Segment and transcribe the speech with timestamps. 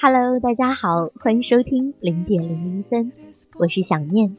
[0.00, 3.10] Hello，大家好，欢迎收听零点零一分，
[3.58, 4.36] 我是想念。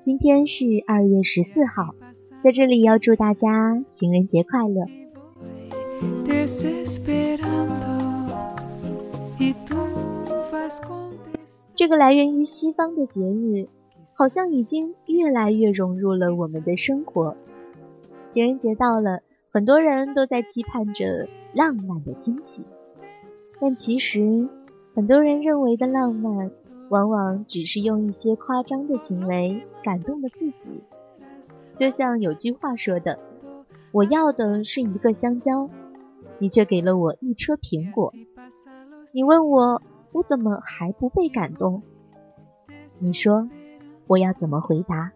[0.00, 1.94] 今天是二月十四号，
[2.42, 4.84] 在这里要祝大家情人节快乐。
[11.82, 13.66] 这个来源于西方的节日，
[14.14, 17.34] 好像已经越来越融入了我们的生活。
[18.28, 19.18] 情人节到了，
[19.50, 22.62] 很多人都在期盼着浪漫的惊喜，
[23.60, 24.48] 但其实，
[24.94, 26.52] 很多人认为的浪漫。
[26.88, 30.84] 往往只是用一些夸张的行为感动了自己，
[31.74, 33.18] 就像有句话说的
[33.90, 35.68] ：“我要的是一个香蕉，
[36.38, 38.12] 你却给了我一车苹果。”
[39.12, 41.82] 你问我，我怎么还不被感动？
[42.98, 43.48] 你说，
[44.06, 45.10] 我要怎么回答？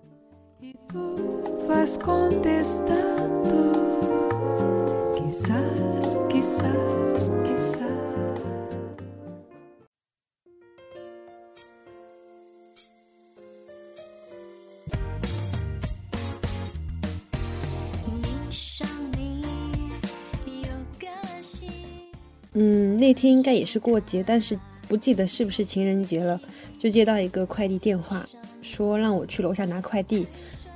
[22.59, 24.59] 嗯，那天应该也是过节，但是
[24.89, 26.41] 不记得是不是情人节了。
[26.79, 28.29] 就接到一个快递电话，
[28.63, 30.27] 说让我去楼下拿快递，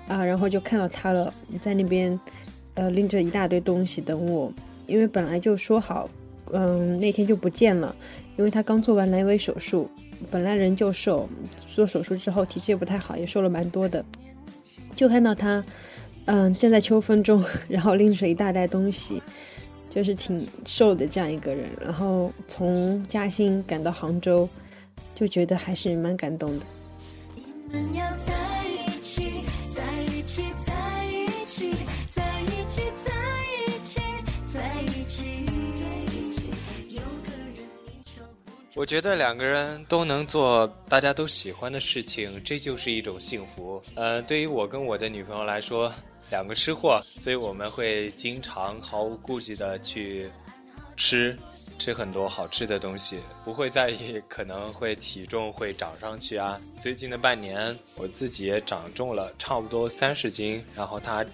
[0.09, 2.19] 啊，然后就看到他了，在那边，
[2.75, 4.53] 呃，拎着一大堆东西等我。
[4.87, 6.09] 因为本来就说好，
[6.53, 7.95] 嗯，那天就不见了，
[8.37, 9.89] 因为他刚做完阑尾手术，
[10.31, 11.29] 本来人就瘦，
[11.73, 14.05] 做手术之后体质也不太好，也瘦了蛮多的。
[14.97, 15.65] 就看到他，
[16.25, 19.23] 嗯，站在秋风中， 然后拎着一大袋东西。
[19.91, 24.49] 就是挺瘦的这样一个人，然后从嘉兴赶到杭州，
[25.17, 26.65] 就觉得还是蛮感动的。
[38.77, 43.83] 我觉得两个人都能做大家都喜欢的事情，这就是一种幸福。
[43.97, 45.93] 呃，对于我跟我的女朋友来说。
[46.31, 50.31] 两个吃货，所以我们会经常毫无顾忌的去
[50.97, 51.37] 吃，
[51.79, 56.61] 吃很多好吃的东西，不会在意可能会体重会长上去啊。
[56.79, 61.25] 最近的半年，我自己也长重了差不多三十斤，然后他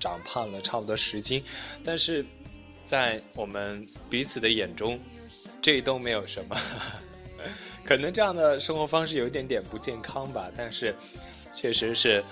[0.00, 1.42] 长胖了差不多十斤，
[1.84, 2.24] 但是
[2.86, 4.98] 在我们彼此的眼中，
[5.60, 6.56] 这都没有什么。
[7.84, 10.94] 可能这样的生活方式有一点点不健康吧，但是
[11.54, 12.24] 确实是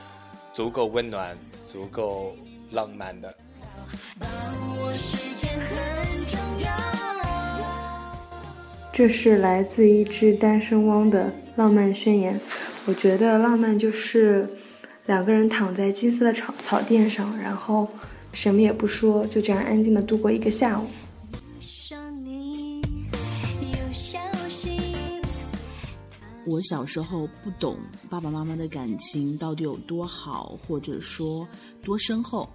[0.56, 1.36] 足够温暖。
[1.62, 2.34] 足够
[2.70, 3.34] 浪漫的。
[8.90, 12.40] 这是来自一只单身汪的浪漫宣言。
[12.86, 14.48] 我觉得浪漫就是
[15.04, 17.86] 两个人躺在金色的草草垫上，然后
[18.32, 20.86] 什么也不说，就这样安静的度过一个下午。
[26.46, 27.76] 我小时候不懂
[28.08, 31.46] 爸爸妈妈的感情到底有多好，或者说
[31.82, 32.48] 多深厚。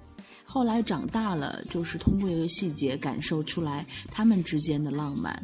[0.46, 5.42] 后来长大了，就是通过一个细节感受出来他们之间的浪漫。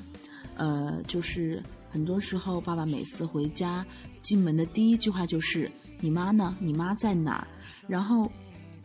[0.56, 3.86] 呃，就是很多时候爸爸每次回家
[4.22, 5.70] 进门的第一句话就是
[6.00, 6.56] “你妈呢？
[6.60, 7.48] 你妈在哪儿？”
[7.86, 8.32] 然后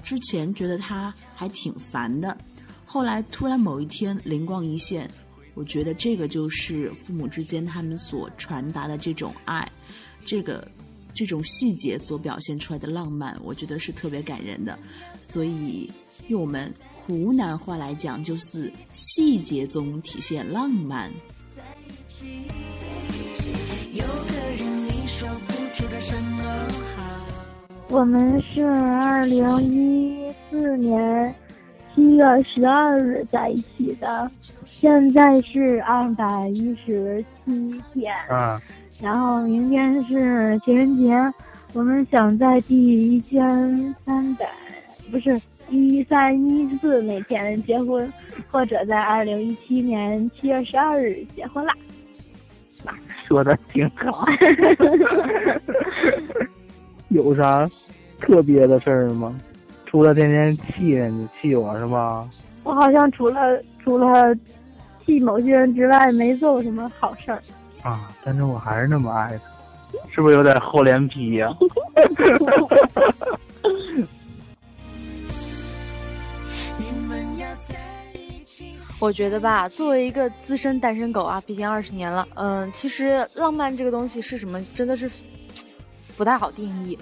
[0.02, 2.36] 之前觉得他还挺烦的，
[2.84, 5.08] 后来突然某一天灵光一现。
[5.54, 9.66] 我觉得这个就是父母之间他们所传达的这种爱，
[10.24, 10.66] 这个
[11.12, 14.78] 这种细节所表现出来的浪漫，我觉得是特别感人的。
[15.20, 15.90] 所以
[16.28, 21.12] 用我们湖南话来讲，就是细节中体现浪漫。
[27.88, 31.34] 我们是二零一四年
[31.94, 34.30] 七月十二日在一起的。
[34.64, 38.60] 现在是二百一十七天，啊，
[39.00, 41.14] 然后明天是情人节，
[41.72, 44.46] 我们想在第一千三百，
[45.10, 45.40] 不是
[45.70, 48.10] 一三一四那天结婚，
[48.48, 51.74] 或者在二零一七年七月十二日结婚啦。
[53.28, 54.26] 说的挺好。
[57.10, 57.70] 有啥
[58.18, 59.38] 特别的事儿吗？
[59.92, 62.26] 除了天天气人家气我是吗？
[62.64, 64.34] 我好像除了除了
[65.04, 67.42] 气某些人之外，没做过什么好事儿。
[67.82, 69.44] 啊，但是我还是那么爱他，
[70.10, 71.54] 是不是有点厚脸皮呀？
[78.98, 85.10] 我觉得吧，作为一个资深单身狗啊，毕竟二十年了，嗯，其实浪漫这个东西是什么，真的是
[86.16, 86.98] 不太好定义。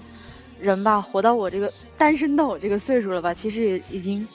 [0.61, 4.27] 人吧，活到我这个单身到我这个岁数了吧，其实也已经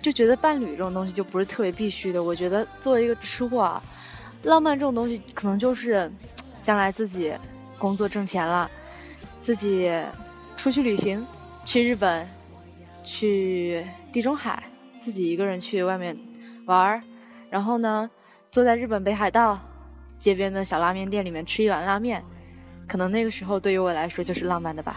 [0.00, 2.22] 就觉得伴侣这种东西就不是特别必须的。
[2.22, 3.82] 我觉得作为一个吃货啊，
[4.44, 6.10] 浪漫这种东西可能就是
[6.62, 7.32] 将来自己
[7.78, 8.70] 工作挣钱了，
[9.40, 9.92] 自己
[10.56, 11.24] 出去旅行，
[11.64, 12.26] 去日本，
[13.04, 14.62] 去地中海，
[14.98, 16.16] 自己一个人去外面。
[16.66, 17.00] 玩儿，
[17.48, 18.10] 然后呢，
[18.50, 19.56] 坐在日本北海道
[20.18, 22.20] 街边的小拉面店里面吃一碗拉面，
[22.86, 24.94] 可能那个时候对于我来说就是浪漫的吧。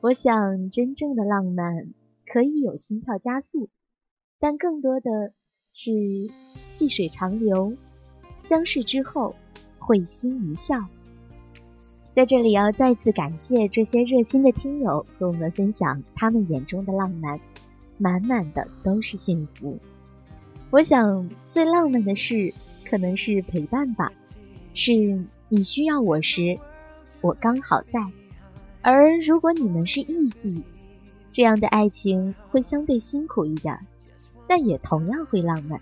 [0.00, 1.92] 我想，真正的浪漫
[2.26, 3.68] 可以有心跳加速，
[4.38, 5.32] 但更多的
[5.72, 5.92] 是
[6.66, 7.74] 细水长流，
[8.40, 9.34] 相视之后
[9.78, 10.86] 会心一笑。
[12.14, 17.38] 在这里要再次感谢这些热心的听友和我们分享他们眼中的浪漫，
[17.98, 19.78] 满满的都是幸福。
[20.70, 22.52] 我想最浪漫的事
[22.88, 24.12] 可能是陪伴吧，
[24.74, 24.92] 是
[25.48, 26.58] 你需要我时，
[27.20, 28.00] 我刚好在。
[28.82, 30.62] 而如果你们是异地，
[31.32, 33.78] 这样的爱情会相对辛苦一点，
[34.46, 35.80] 但也同样会浪漫。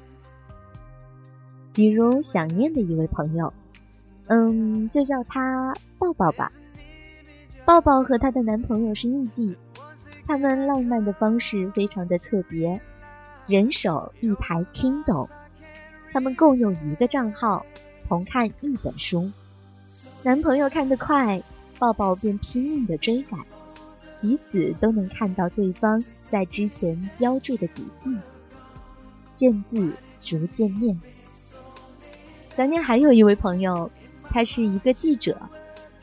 [1.73, 3.53] 比如想念的一位朋友。
[4.29, 6.51] 嗯，就叫他抱抱吧。
[7.65, 9.57] 抱抱和她的男朋友是异地，
[10.27, 12.81] 他们浪漫的方式非常的特别，
[13.47, 15.29] 人手一台 Kindle，
[16.17, 17.67] 他们共用一个账号，
[18.09, 19.31] 同看一本书。
[20.23, 21.43] 男朋友看得快，
[21.79, 23.39] 抱抱便拼命的追赶，
[24.23, 28.17] 彼此都能看到对方在之前标注的笔记，
[29.35, 29.93] 见字
[30.23, 30.99] 逐渐念。
[32.55, 33.91] 想念还有一位朋友。
[34.31, 35.39] 他是一个记者，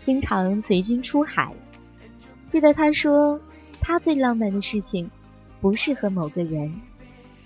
[0.04, 1.52] 经常随军出海。
[2.48, 3.42] 记得他说，
[3.82, 5.10] 他最浪漫的事情，
[5.60, 6.72] 不是和某个人，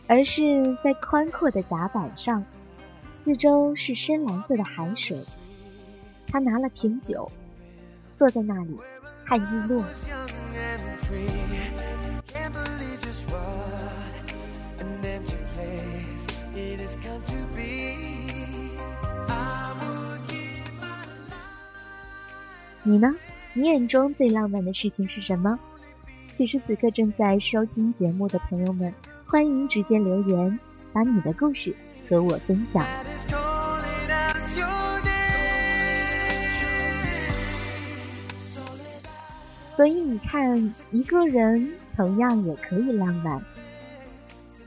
[0.10, 2.44] 而是在宽阔的甲板上，
[3.28, 5.22] 四周是深蓝色的海水。
[6.28, 7.30] 他拿了瓶酒，
[8.16, 8.74] 坐在那里
[9.26, 9.84] 看日落。
[22.84, 23.14] 你呢？
[23.52, 25.60] 你眼中最浪漫的事情是什么？
[26.38, 28.94] 此时此刻正在收听节目的朋友们，
[29.26, 30.58] 欢迎直接留言，
[30.94, 31.76] 把你的故事
[32.08, 32.88] 和我分享。
[39.78, 43.40] 所以你看，一个人同样也可以浪漫。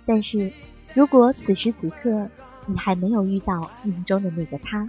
[0.07, 0.51] 但是，
[0.95, 2.29] 如果此时此刻
[2.67, 4.89] 你还没有遇到命中的那个他。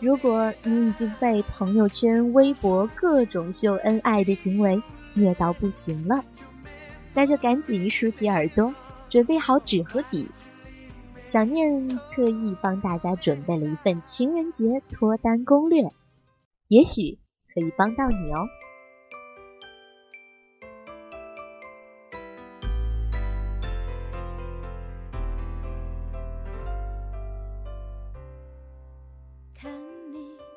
[0.00, 6.24] 如果你已经被朋友圈、微博各种秀恩爱的行为虐到不行了，
[7.12, 8.74] 那就赶紧竖起耳朵，
[9.10, 10.26] 准备好纸和笔。
[11.26, 15.90] 小念特意帮大家准备了一份情人节脱单攻略，
[16.68, 17.18] 也许
[17.52, 18.46] 可以帮到你哦。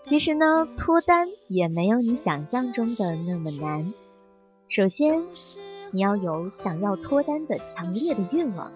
[0.09, 3.93] 其实呢，脱单也没有你想象中的那么难。
[4.67, 5.23] 首先，
[5.91, 8.71] 你要有想要脱单的强烈的愿望。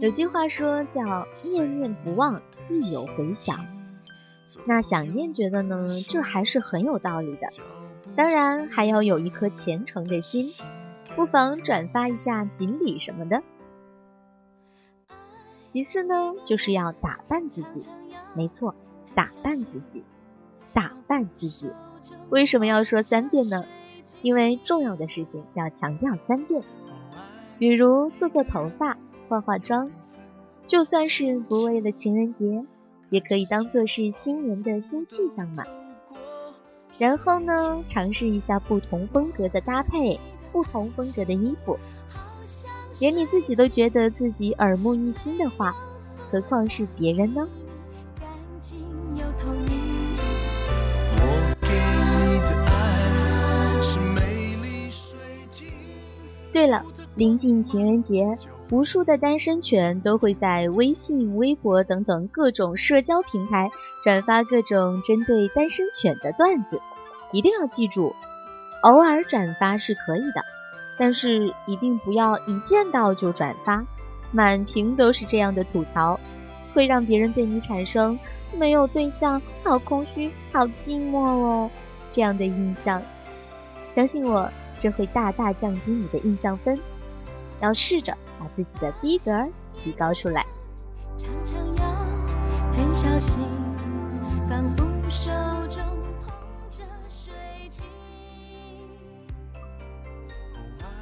[0.00, 3.66] 有句话说叫“念念不忘，必有回响”。
[4.64, 7.46] 那想念觉得呢，这还是很有道理的。
[8.16, 10.42] 当然，还要有一颗虔诚的心，
[11.14, 13.42] 不妨转发一下锦鲤什么的。
[15.66, 17.86] 其次呢，就是要打扮自己。
[18.32, 18.74] 没错，
[19.14, 20.02] 打扮自己。
[20.76, 21.70] 打扮自己，
[22.28, 23.64] 为什么要说三遍呢？
[24.20, 26.62] 因为重要的事情要强调三遍。
[27.58, 29.90] 比如做做头发、化化妆，
[30.66, 32.66] 就算是不为了情人节，
[33.08, 35.64] 也可以当做是新年的新气象嘛。
[36.98, 40.20] 然后呢，尝试一下不同风格的搭配，
[40.52, 41.78] 不同风格的衣服，
[43.00, 45.74] 连你自己都觉得自己耳目一新的话，
[46.30, 47.48] 何况是别人呢？
[56.56, 56.82] 对了，
[57.16, 58.34] 临近情人节，
[58.70, 63.70] 无数的单身犬都会在微信、微博等等各种社交平台
[64.02, 66.80] 转发各种针对单身犬的段子。
[67.30, 68.14] 一定要记住，
[68.84, 70.42] 偶尔转发是可以的，
[70.98, 73.84] 但是一定不要一见到就转发，
[74.32, 76.18] 满屏都是这样的吐槽，
[76.72, 78.18] 会让别人对你产生
[78.56, 81.70] 没有对象、好空虚、好寂寞哦
[82.10, 83.02] 这样的印象。
[83.90, 84.50] 相信我。
[84.78, 86.78] 这会大大降低你的印象分，
[87.60, 89.32] 要试着把自己的逼格
[89.76, 90.44] 提高出来。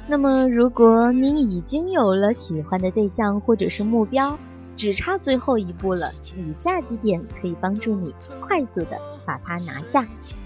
[0.07, 4.37] 那么，如果你已经有了喜欢的对象或者是目标，
[4.77, 10.05] 只差最后一步了，以下几点可以帮助你快速的把他拿下。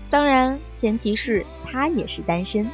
[0.10, 2.66] 当然，前提是他也是单身。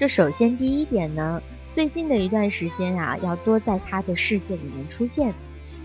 [0.00, 1.42] 这首先第一点呢，
[1.74, 5.30] 最近的一段时间啊，要多在他的世界里面出现，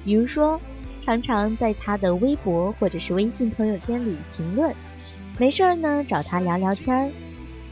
[0.06, 0.58] 比如说，
[1.02, 4.74] 常常在他的微博或者是微信朋友圈里评论，
[5.38, 7.12] 没事儿呢找他聊聊天儿，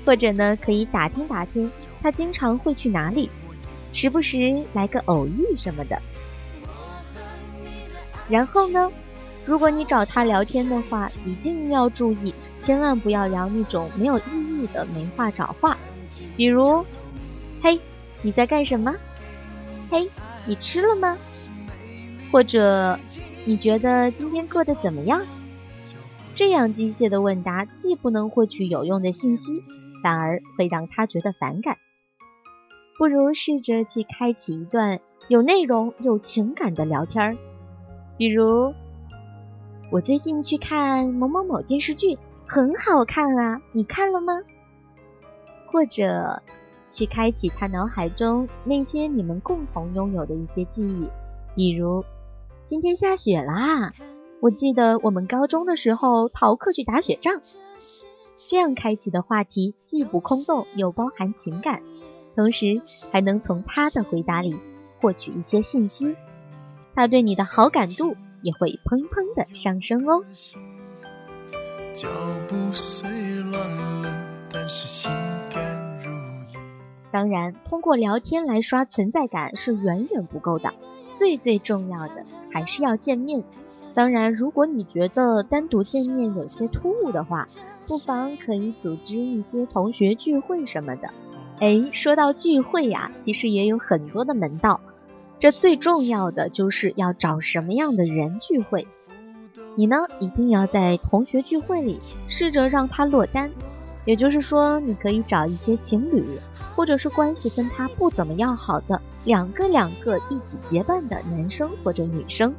[0.06, 1.72] 或者呢可以打听打听
[2.02, 3.30] 他经常会去哪里，
[3.94, 5.98] 时不时来个偶遇什么的。
[8.28, 8.92] 然后呢，
[9.46, 15.78] 如果你找他聊天的话，一定要注意，千万不要聊那种没有意义的没话找话。
[16.36, 16.86] 比如，
[17.62, 17.80] 嘿，
[18.22, 18.94] 你在干什么？
[19.90, 20.10] 嘿，
[20.46, 21.18] 你吃了吗？
[22.32, 22.98] 或者，
[23.46, 25.26] 你觉得今天过得怎么样？
[26.36, 29.64] 这样机械的问答，既不能获取有用的信息，
[30.02, 31.78] 反而会让他觉得反感。
[32.98, 37.38] 不如试着去开启一段有内容、有情感的聊天儿。
[38.18, 38.74] 比如，
[39.92, 42.18] 我最近去看某某某电视剧，
[42.48, 44.34] 很好看啊，你看了吗？
[45.74, 46.44] 或者，
[46.92, 51.10] 去开启他脑海中那些你们共同拥有的一些记忆，
[51.56, 52.06] 比如
[52.64, 53.92] 今天下雪啦，
[54.40, 57.42] 我记得我们高中的时候逃课去打雪仗。
[58.46, 61.82] 这样开启的话题既不空洞，又包含情感，
[62.36, 62.80] 同时
[63.12, 64.56] 还能从他的回答里
[65.02, 66.16] 获取一些信息，
[66.94, 70.24] 他对你的好感度也会砰砰的上升哦。
[71.96, 72.08] 脚
[72.48, 73.10] 步虽
[73.50, 73.70] 乱
[74.04, 74.23] 了，
[74.54, 75.12] 但是心。
[77.12, 80.74] 当然，通过聊天来刷存在感是远远不够的，
[81.16, 83.44] 最最重要的还是要见面。
[83.94, 87.48] 当然，如果你觉得单独见面有些突兀的话，
[87.88, 91.10] 不妨可以组织一些同学聚会什么的。
[91.60, 94.82] 哎，说到聚会呀，其实也有很多的门道。
[95.40, 98.88] 这最重要的就是要找什么样的人聚会。
[99.76, 103.52] 你呢，一定要在同学聚会里试着让他落单。
[104.06, 106.26] 也就是说，你可以找一些情侣，
[106.76, 112.54] 或者是关系跟他不怎么要好的两个两个一起结伴的男生或者女生。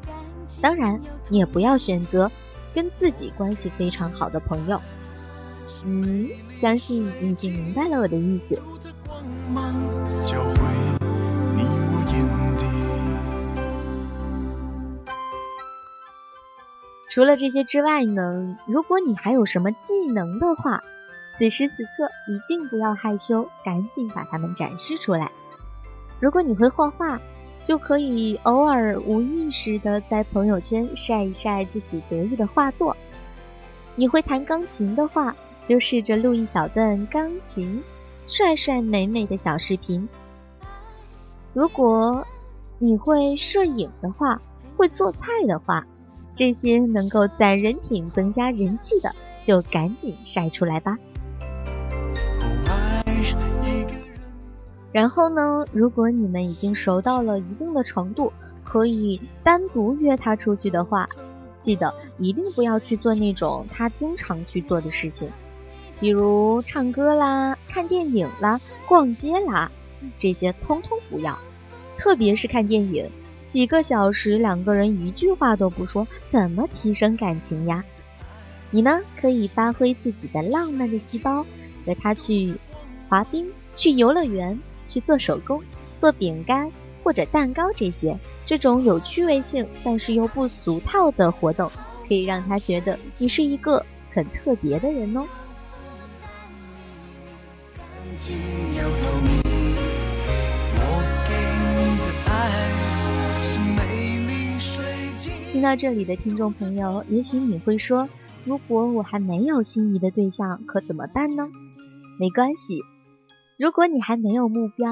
[0.63, 2.31] 当然，你也不要选择
[2.75, 4.81] 跟自己关系非常好的朋友。
[5.85, 8.59] 嗯，相信你已经明白了我的意思。
[17.11, 20.83] 除了这些之外呢，如果你还有什么技能的话，
[21.37, 25.33] 此时此刻，一定不要害羞，赶紧把它们展示出来。
[26.21, 27.21] 如果你会画画，
[27.64, 32.97] 就可以偶尔无意识的在朋友圈晒一晒自己得意的画作。
[33.97, 35.35] 你会弹钢琴的话，
[35.67, 37.83] 就试着录一小段钢琴
[38.29, 40.09] 帅帅美美的小视频。
[41.53, 42.26] 如果
[42.79, 44.41] 你会摄影的话，
[44.76, 45.87] 会做菜的话，
[46.35, 50.99] 这些能够攒人品、增加人气的，就赶紧晒出来吧。
[54.95, 58.33] 然后呢，如果你们已经熟到了一定的程度，
[58.63, 61.05] 可以单独约他出去的话，
[61.61, 65.29] 记得一定不要去做那种他经常去做的事情，
[65.99, 69.69] 比如唱歌啦、看电影啦、逛街啦，
[70.17, 71.37] 这些通通不要。
[71.99, 73.11] 特别是看电影，
[73.49, 77.85] 几个小时两个人一句话都不说，怎么提升感情呀？
[78.71, 81.45] 你呢，可以发挥自己的浪漫的细胞，
[81.85, 82.55] 和他去
[83.09, 84.57] 滑冰、去游乐园。
[84.87, 85.62] 去做手工、
[86.00, 86.71] 做饼干
[87.03, 91.71] 或者蛋糕这些，这种有趣味性但是又不俗套的活动，
[92.07, 95.26] 可以让他觉得你是一个很特别的人哦。
[105.53, 108.09] 听到这里的听众朋友，也许你会说
[108.45, 111.49] ：“如果我还没有心仪的对象，可怎么办呢？”
[112.21, 112.81] 没关系。
[113.57, 114.91] 如果你还没有目标，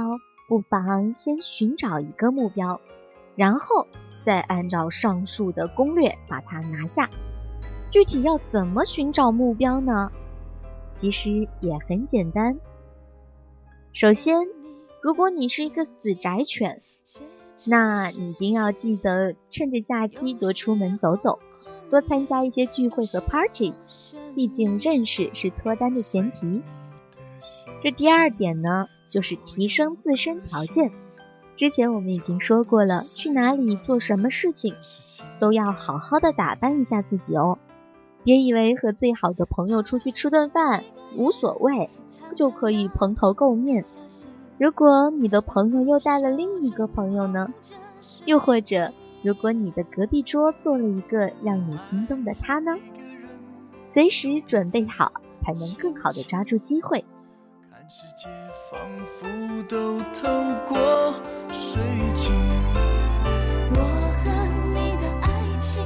[0.49, 2.81] 不妨先寻找一个目标，
[3.35, 3.89] 然后
[4.23, 7.11] 再按照上述的攻略把它拿下。
[7.91, 10.13] 具体要怎么寻找目标呢？
[10.91, 12.61] 其实也很简单。
[13.93, 14.47] 首先，
[15.01, 16.83] 如果你是一个死宅犬，
[17.67, 21.41] 那你一定要记得趁着假期多出门走走，
[21.91, 23.75] 多参加一些聚会和 party。
[24.37, 26.63] 毕竟认识是脱单的前提。
[27.83, 30.91] 这第二点呢，就是提升自身条件。
[31.55, 34.75] 之前我们已经说过了，去哪里做什么事情，
[35.39, 37.59] 都要好好的打扮一下自己哦。
[38.25, 40.85] 别以为和最好的朋友出去吃顿饭
[41.17, 41.91] 无所谓，
[42.35, 43.85] 就可以蓬头垢面。
[44.59, 47.53] 如果你的朋友又带了另一个朋友呢？
[48.25, 52.77] 又或者，如果你的隔壁桌坐了一个让你心动的他呢？
[53.89, 57.05] 随时准备好，才能更好的抓住机会。
[57.95, 58.27] 世界
[58.71, 59.29] 仿佛
[59.69, 60.27] 都透
[60.67, 61.13] 过
[61.51, 61.79] 水
[62.15, 62.33] 晶。
[63.75, 63.81] 我
[64.17, 64.31] 和
[64.73, 65.85] 你的爱情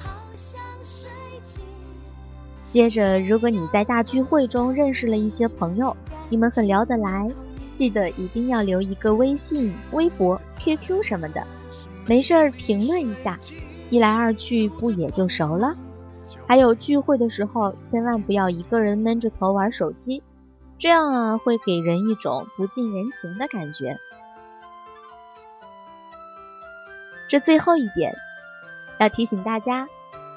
[0.00, 1.08] 好像水
[1.44, 1.62] 晶。
[2.68, 5.96] 接着，如果你在大聚会中认识了一些朋友，
[6.28, 7.30] 你们很聊得来，
[7.72, 11.46] 记得一定要留一个微信、微博、QQ 什么的，
[12.04, 13.38] 没事儿评论一下，
[13.90, 15.72] 一来二去不也就熟了？
[16.48, 20.20] 还有聚会的时候，千万不要一个人闷着头玩手机。
[20.82, 23.96] 这样啊，会给人一种不近人情的感觉。
[27.28, 28.12] 这最后一点，
[28.98, 29.88] 要提醒大家，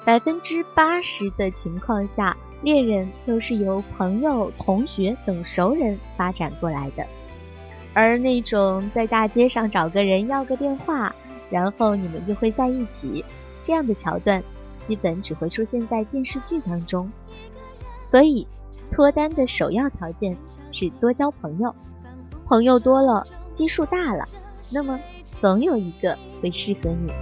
[0.04, 7.04] 百分之八十的情况下，恋人都是由朋友、同学等熟人发展过来的。
[7.92, 11.12] 而那种在大街上找个人要个电话，
[11.50, 13.24] 然后你们就会在一起，
[13.64, 14.44] 这样的桥段，
[14.78, 17.10] 基本只会出现在电视剧当中。
[18.08, 18.46] 所以。
[18.90, 20.36] 脱单的首要条件
[20.70, 21.74] 是多交朋友，
[22.46, 24.24] 朋友多了，基数大了，
[24.72, 24.98] 那么
[25.40, 27.12] 总有一个会适合你。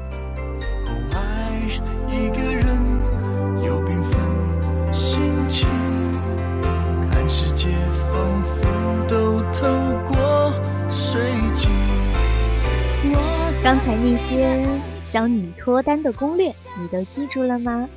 [13.62, 14.62] 刚才那些
[15.02, 16.48] 教你脱单的攻略，
[16.78, 17.88] 你都记住了吗？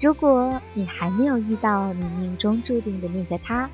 [0.00, 3.68] 如果你还没有遇到你命中注定的那个他，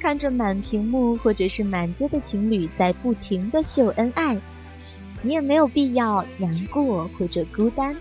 [0.00, 4.36] 看着满屏幕或者是满街的情侣在不停的秀恩爱，
[5.22, 7.96] 你也没有必要难过或者孤单。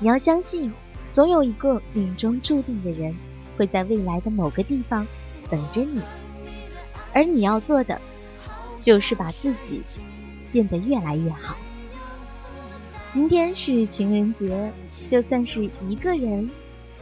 [0.00, 0.72] 你要相信，
[1.14, 3.14] 总有一个命中注定的人
[3.56, 5.06] 会在未来的某个地方
[5.48, 6.00] 等着你，
[7.12, 8.00] 而你要做的
[8.74, 9.80] 就是把自己
[10.50, 11.56] 变得越来越好。
[13.10, 14.72] 今天是情人节，
[15.06, 16.50] 就算是一个人。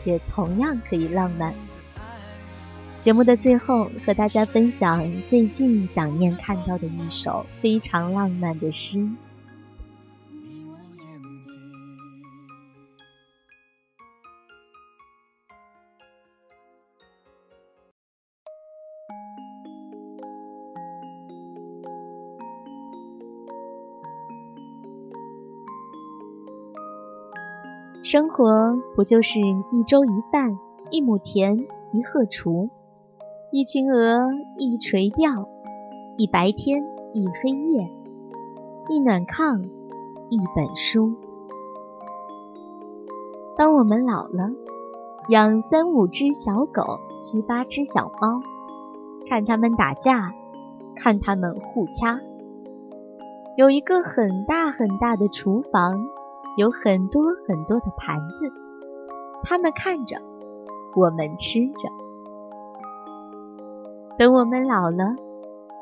[0.09, 1.55] 也同样可以浪漫。
[3.03, 9.07] 节目的最后，和大家分享最近想念看到的一首非常浪漫的诗。
[28.11, 30.59] 生活不就是一粥一饭，
[30.91, 31.59] 一亩田，
[31.93, 32.71] 一荷锄，
[33.53, 35.47] 一群鹅，一垂钓，
[36.17, 37.87] 一白天，一黑夜，
[38.89, 39.61] 一暖炕，
[40.31, 41.17] 一本书。
[43.59, 44.53] 当我们老了，
[45.29, 48.41] 养三五只小狗，七八只小猫，
[49.29, 50.33] 看它们打架，
[50.97, 52.19] 看它们互掐，
[53.59, 56.09] 有一个很大很大的厨房。
[56.59, 58.53] 有很多很多的盘子，
[59.45, 60.17] 他们看着，
[60.97, 61.89] 我们吃着。
[64.19, 65.15] 等我们老了，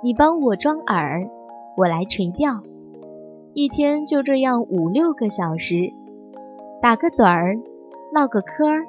[0.03, 1.31] 你帮我装饵，
[1.79, 2.61] 我来垂钓，
[3.55, 5.95] 一天就这样五六个小时，
[6.83, 7.57] 打个盹儿，
[8.12, 8.85] 唠个嗑儿，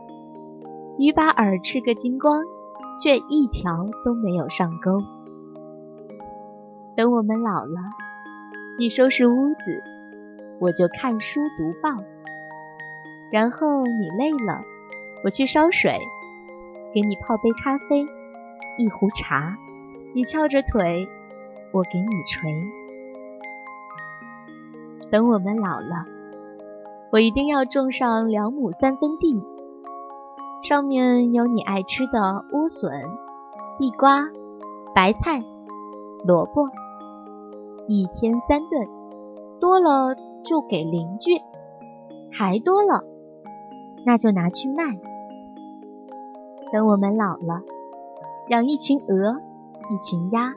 [0.97, 2.43] 鱼把饵吃个精光，
[3.01, 5.01] 却一条都没有上钩。
[6.97, 7.79] 等我们老了，
[8.77, 9.96] 你收拾屋子。
[10.59, 12.03] 我就看书读报，
[13.31, 14.61] 然后你累了，
[15.23, 15.99] 我去烧水，
[16.93, 18.05] 给你泡杯咖啡，
[18.79, 19.55] 一壶茶，
[20.15, 21.07] 你翘着腿，
[21.71, 22.41] 我给你捶。
[25.11, 26.05] 等我们老了，
[27.11, 29.43] 我一定要种上两亩三分地，
[30.63, 32.91] 上面有你爱吃的莴笋、
[33.77, 34.27] 地瓜、
[34.95, 35.43] 白菜、
[36.25, 36.67] 萝卜，
[37.87, 38.87] 一天三顿，
[39.59, 40.15] 多了。
[40.47, 41.41] 就给邻居，
[42.31, 43.03] 还多了，
[44.05, 44.97] 那就拿去卖。
[46.71, 47.61] 等我们老了，
[48.47, 49.41] 养一群鹅，
[49.89, 50.53] 一群鸭，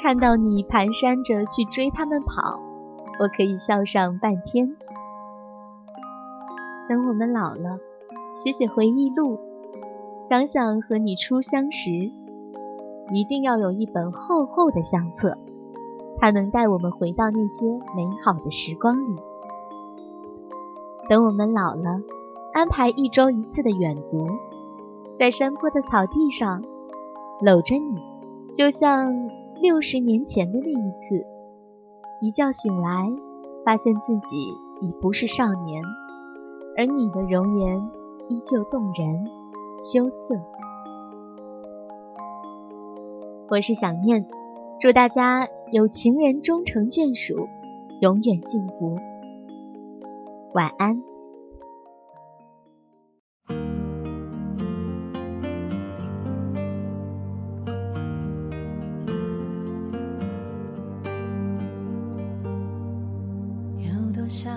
[0.00, 2.60] 看到你蹒跚着去追它们跑，
[3.20, 4.76] 我可以笑上半天。
[6.88, 7.78] 等我们老了，
[8.36, 9.40] 写写回忆录，
[10.24, 11.90] 想想和你初相识，
[13.12, 15.36] 一定要有一本厚厚的相册，
[16.20, 19.16] 它能带我们回到那些美好的时光里。
[21.08, 22.00] 等我们老了，
[22.52, 24.26] 安排一周一次的远足，
[25.18, 26.62] 在山坡的草地上，
[27.40, 28.02] 搂着你，
[28.54, 29.30] 就像
[29.62, 31.24] 六十年前的那一次。
[32.20, 33.10] 一觉醒来，
[33.64, 34.48] 发现自己
[34.82, 35.82] 已不是少年，
[36.76, 37.78] 而你的容颜
[38.28, 39.24] 依旧动人、
[39.82, 40.34] 羞涩。
[43.48, 44.26] 我是想念，
[44.80, 47.46] 祝大家有情人终成眷属，
[48.00, 48.96] 永远幸福。
[50.54, 50.98] 晚安。
[63.78, 64.50] 有多少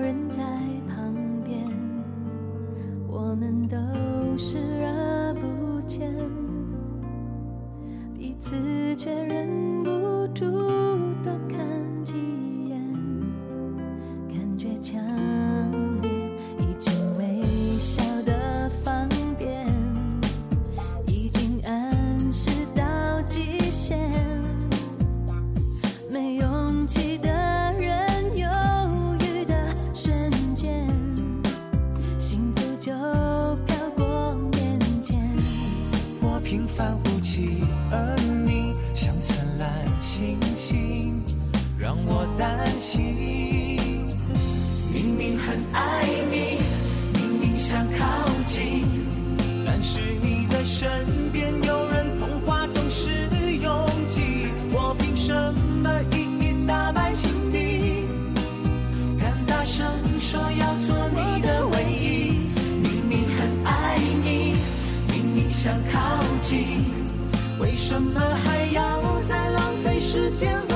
[0.00, 0.42] 人在
[0.88, 1.62] 旁边，
[3.06, 3.76] 我们都
[4.38, 4.56] 是
[70.40, 70.67] until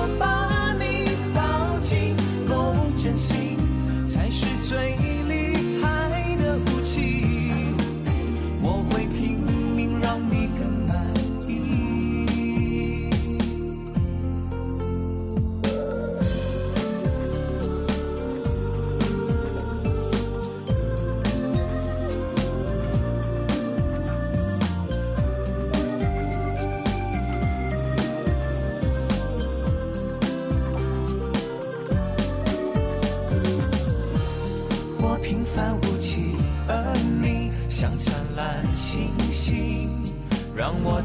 [40.81, 41.02] 我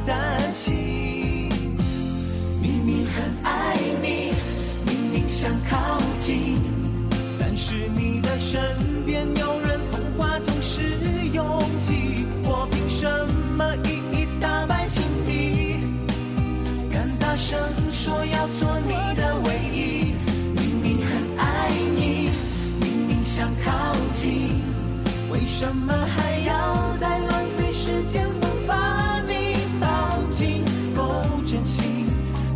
[31.50, 32.06] 真心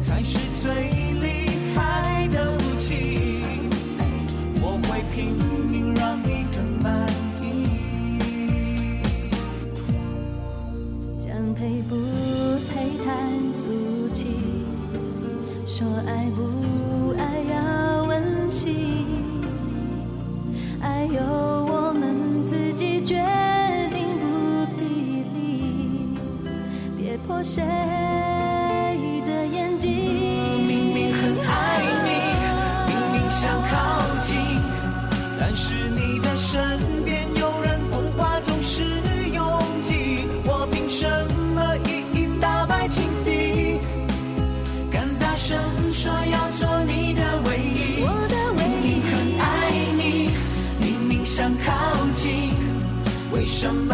[0.02, 0.74] 才是最
[1.14, 3.42] 厉害的武器。
[4.62, 5.34] 我会拼
[5.72, 7.08] 命让你更满
[7.42, 7.46] 意。
[11.26, 11.96] 将配不
[12.68, 14.26] 配谈俗气，
[15.66, 16.42] 说爱不
[45.94, 48.82] 说要做你的唯一，我的唯一。
[48.82, 49.44] 明明很爱
[49.98, 50.30] 你，
[50.80, 51.72] 明明想靠
[52.14, 52.54] 近，
[53.34, 53.94] 为什么